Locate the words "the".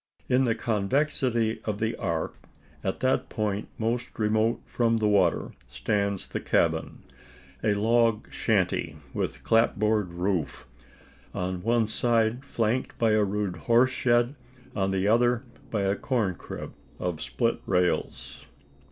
0.45-0.55, 1.79-1.95, 4.97-5.07, 6.27-6.39, 14.89-15.07